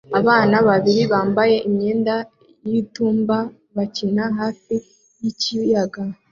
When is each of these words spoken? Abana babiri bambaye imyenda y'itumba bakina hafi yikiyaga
Abana 0.19 0.57
babiri 0.67 1.03
bambaye 1.13 1.55
imyenda 1.67 2.15
y'itumba 2.69 3.37
bakina 3.75 4.23
hafi 4.39 4.75
yikiyaga 5.21 6.01